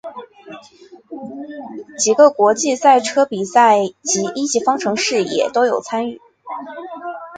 [1.99, 6.19] 几个国际赛车比赛及一级方程式也都有参与。